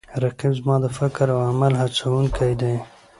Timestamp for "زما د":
0.59-0.85